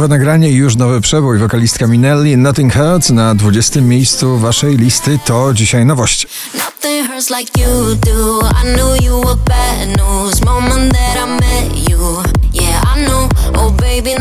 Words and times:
Nowe 0.00 0.08
nagranie 0.08 0.50
i 0.50 0.54
już 0.54 0.76
nowy 0.76 1.00
przebój. 1.00 1.38
Wokalistka 1.38 1.86
Minelli, 1.86 2.36
Nothing 2.36 2.74
Hurts 2.74 3.10
na 3.10 3.34
20. 3.34 3.80
miejscu 3.80 4.38
waszej 4.38 4.76
listy 4.76 5.18
to 5.24 5.54
dzisiaj 5.54 5.86
nowość. 5.86 6.26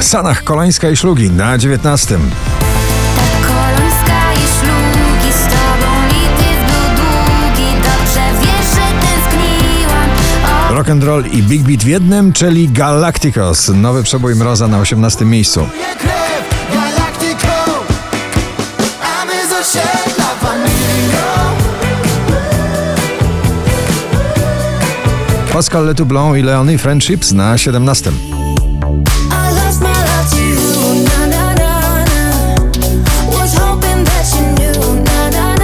Sanach 0.04 0.44
Kolańska 0.44 0.90
i 0.90 0.96
Szlugi 0.96 1.32
na 1.32 1.58
19. 1.58 2.20
Rock 10.80 10.90
and 10.90 11.04
roll 11.04 11.26
i 11.26 11.44
Big 11.44 11.62
Beat 11.62 11.84
w 11.84 11.88
jednym, 11.88 12.34
czyli 12.34 12.70
Galacticos. 12.70 13.70
Nowy 13.70 14.04
przebój 14.04 14.36
Mroza 14.36 14.68
na 14.68 14.80
18. 14.80 15.26
miejscu. 15.26 15.68
Pascal 25.54 25.86
Letoublon 25.86 26.38
i 26.38 26.42
Leonie 26.42 26.78
Friendships 26.78 27.32
na 27.32 27.58
17. 27.58 28.12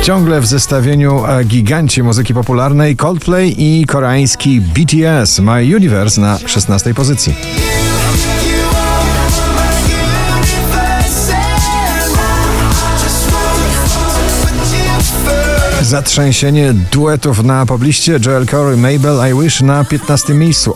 Ciągle 0.06 0.42
w 0.42 0.46
zestawieniu 0.46 1.26
e, 1.26 1.44
giganci 1.44 2.04
muzyki 2.04 2.34
popularnej 2.34 2.96
Coldplay 2.96 3.56
i 3.58 3.86
koreański 3.86 4.62
BTS 4.62 5.40
My 5.40 5.76
Universe 5.76 6.22
na 6.22 6.40
16. 6.46 6.94
pozycji. 6.94 7.36
Zatrzęsienie 15.82 16.74
duetów 16.92 17.44
na 17.44 17.66
pobliście 17.66 18.20
Joel 18.26 18.46
Corey, 18.46 18.78
Mabel 18.78 19.32
I 19.32 19.44
Wish 19.44 19.62
na 19.62 19.84
15. 19.84 20.34
miejscu. 20.34 20.76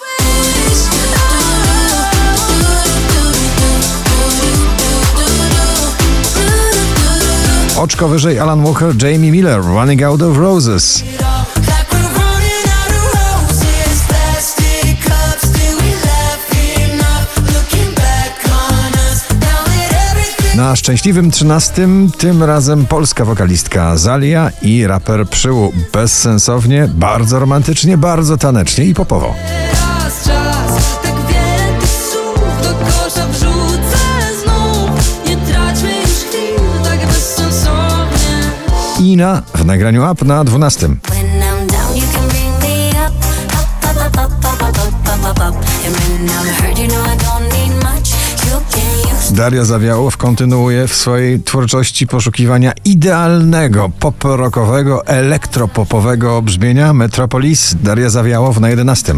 Oczko 7.79 8.07
wyżej 8.07 8.39
Alan 8.39 8.63
Walker, 8.63 9.03
Jamie 9.03 9.31
Miller, 9.31 9.61
Running 9.61 10.03
Out 10.03 10.21
of 10.21 10.37
Roses. 10.37 11.03
Na 20.55 20.75
szczęśliwym 20.75 21.31
13 21.31 21.87
tym 22.17 22.43
razem 22.43 22.85
polska 22.85 23.25
wokalistka 23.25 23.97
Zalia 23.97 24.51
i 24.61 24.87
raper 24.87 25.29
Przyłu. 25.29 25.73
Bezsensownie, 25.93 26.89
bardzo 26.93 27.39
romantycznie, 27.39 27.97
bardzo 27.97 28.37
tanecznie 28.37 28.85
i 28.85 28.93
popowo. 28.93 29.35
Don't 47.17 47.47
need 47.53 47.73
much. 47.83 48.07
You 48.45 48.59
can 48.71 49.15
use 49.15 49.33
Daria 49.33 49.65
Zawiałow 49.65 50.17
kontynuuje 50.17 50.87
w 50.87 50.95
swojej 50.95 51.43
twórczości 51.43 52.07
poszukiwania 52.07 52.71
idealnego 52.85 53.89
pop-rockowego, 53.99 55.05
elektropopowego 55.05 56.41
brzmienia 56.41 56.93
Metropolis. 56.93 57.75
Daria 57.83 58.09
Zawiałow 58.09 58.59
na 58.59 58.69
11. 58.69 59.15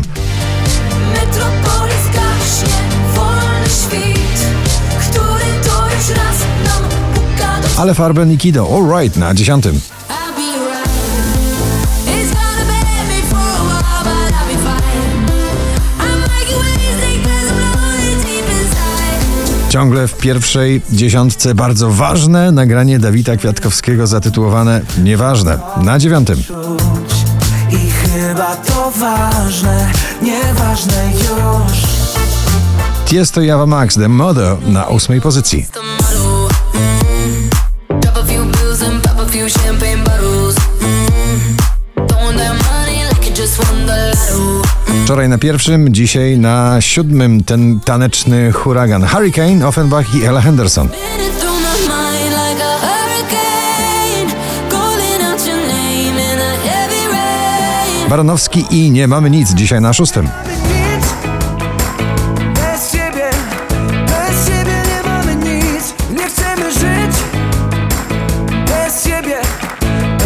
ways 16.59 17.02
because 17.18 17.52
I'm 17.52 17.75
lonely 17.75 18.16
deep 18.24 18.50
inside. 18.50 19.69
Ciągle 19.69 20.08
w 20.08 20.18
pierwszej 20.18 20.81
dziesiątce 20.92 21.56
bardzo 21.56 21.90
ważne 21.90 22.52
nagranie 22.52 23.00
Dawida 23.00 23.38
Kwiatkowskiego 23.38 24.08
zatytułowane 24.08 24.81
Nieważne 25.03 25.59
na 25.78 26.00
9. 26.00 26.28
I 27.69 27.92
chyba 27.92 28.56
to 28.56 28.92
ważne, 28.92 29.92
nieważne 30.22 31.12
już 31.13 31.81
Tiesto 33.06 33.42
Java 33.42 33.66
Max 33.66 33.96
The 33.96 34.08
Mother 34.09 34.58
na 34.68 34.88
8 34.88 35.22
pozycji. 35.22 35.66
Few 39.41 39.50
champagne 39.50 40.03
bottles. 40.03 40.56
Mm. 40.79 42.07
Throwing 42.07 42.38
that 42.38 42.56
money 42.69 43.06
like 43.09 43.25
you 43.29 43.35
just 43.35 43.57
won 43.59 43.85
the 43.85 44.13
lotto. 44.13 44.62
Wczoraj 45.03 45.29
na 45.29 45.38
pierwszym, 45.38 45.94
dzisiaj 45.94 46.38
na 46.38 46.81
siódmym 46.81 47.44
ten 47.44 47.80
taneczny 47.80 48.51
huragan 48.51 49.03
Hurricane, 49.03 49.68
Offenbach 49.68 50.16
i 50.16 50.25
Ella 50.25 50.41
Henderson. 50.41 50.90
Baranowski 58.09 58.66
i 58.72 58.91
Nie 58.91 59.07
mamy 59.07 59.30
nic 59.30 59.53
dzisiaj 59.53 59.81
na 59.81 59.94
szóstym. 59.94 60.50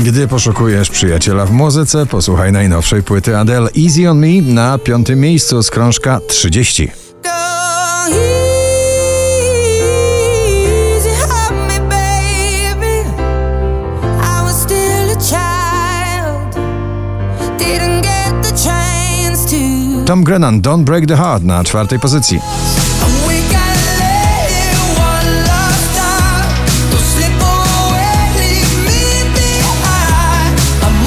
Gdy 0.05 0.27
poszukujesz 0.27 0.89
przyjaciela 0.89 1.45
w 1.45 1.51
muzyce, 1.51 2.05
posłuchaj 2.05 2.51
najnowszej 2.51 3.03
płyty 3.03 3.37
Adele 3.37 3.69
Easy 3.85 4.09
on 4.09 4.19
Me 4.19 4.41
na 4.41 4.77
piątym 4.77 5.19
miejscu 5.19 5.63
z 5.63 5.71
krążka 5.71 6.19
30. 6.27 6.87
Go 7.23 7.29
easy 10.93 11.09
on 11.33 11.67
me, 11.67 11.79
baby. 11.89 13.03
I 14.21 14.43
was 14.43 14.61
still 14.61 15.11
a 15.11 15.15
child. 15.21 16.55
Didn't 17.59 18.01
get 18.01 18.43
the 18.43 18.69
chance 18.69 19.49
to. 19.49 20.05
Tom 20.05 20.23
Grennan, 20.23 20.61
Don't 20.61 20.83
Break 20.83 21.07
the 21.07 21.15
Heart 21.15 21.43
na 21.43 21.63
czwartej 21.63 21.99
pozycji. 21.99 22.39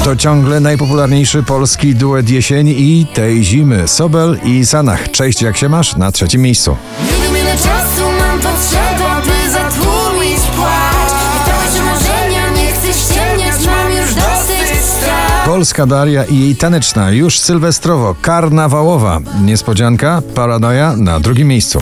To 0.09 0.15
ciągle 0.15 0.59
najpopularniejszy 0.59 1.43
polski 1.43 1.95
duet 1.95 2.29
jesieni 2.29 2.71
i 2.81 3.05
tej 3.05 3.43
zimy. 3.43 3.87
Sobel 3.87 4.39
i 4.43 4.65
Sanach. 4.65 5.11
Cześć, 5.11 5.41
jak 5.41 5.57
się 5.57 5.69
masz? 5.69 5.95
Na 5.95 6.11
trzecim 6.11 6.41
miejscu. 6.41 6.77
Nie 7.01 7.23
wiem 7.23 7.41
ile 7.41 7.51
czasu 7.51 8.03
mam 8.19 8.39
potrzeba, 8.39 9.21
by 9.21 9.51
zatłumić 9.51 10.39
płacz 10.55 11.13
I 11.35 11.49
to 11.49 11.65
już 11.65 11.85
marzenia, 11.85 12.49
nie 12.49 12.71
chcę 12.71 12.93
ściemniać, 12.93 13.65
mam 13.65 13.91
już 13.91 14.13
dosyć 14.13 14.85
strach 14.85 15.45
Polska 15.45 15.85
Daria 15.85 16.23
i 16.23 16.39
jej 16.39 16.55
taneczna, 16.55 17.11
już 17.11 17.39
sylwestrowo, 17.39 18.15
karnawałowa. 18.21 19.19
Niespodzianka, 19.43 20.21
paranoja 20.35 20.95
na 20.95 21.19
drugim 21.19 21.47
miejscu. 21.47 21.81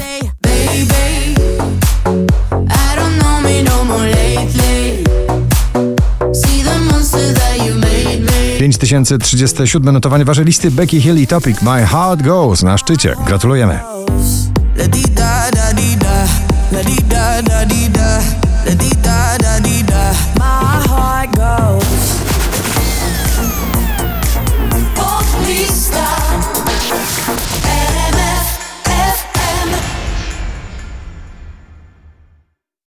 5037 8.68 9.94
notowanie 9.94 10.26
waszej 10.26 10.46
listy 10.46 10.72
Becky 10.72 11.02
Hill 11.02 11.18
i 11.18 11.28
Topic 11.28 11.62
My 11.62 11.86
Heart 11.86 12.22
Goes 12.22 12.64
na 12.64 12.78
szczycie. 12.78 13.16
Gratulujemy. 13.28 13.80